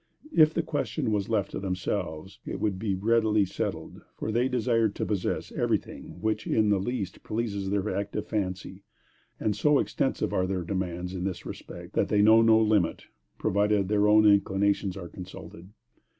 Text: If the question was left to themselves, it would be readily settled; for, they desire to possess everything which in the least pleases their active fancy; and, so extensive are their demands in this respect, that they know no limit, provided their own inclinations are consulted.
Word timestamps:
If 0.33 0.55
the 0.55 0.63
question 0.63 1.11
was 1.11 1.29
left 1.29 1.51
to 1.51 1.59
themselves, 1.59 2.39
it 2.43 2.59
would 2.59 2.79
be 2.79 2.95
readily 2.95 3.45
settled; 3.45 4.01
for, 4.15 4.31
they 4.31 4.47
desire 4.47 4.89
to 4.89 5.05
possess 5.05 5.51
everything 5.51 6.19
which 6.21 6.47
in 6.47 6.69
the 6.69 6.79
least 6.79 7.21
pleases 7.21 7.69
their 7.69 7.87
active 7.95 8.25
fancy; 8.25 8.81
and, 9.39 9.55
so 9.55 9.77
extensive 9.77 10.33
are 10.33 10.47
their 10.47 10.63
demands 10.63 11.13
in 11.13 11.23
this 11.23 11.45
respect, 11.45 11.93
that 11.93 12.07
they 12.07 12.23
know 12.23 12.41
no 12.41 12.59
limit, 12.59 13.05
provided 13.37 13.89
their 13.89 14.07
own 14.07 14.25
inclinations 14.25 14.97
are 14.97 15.07
consulted. 15.07 15.69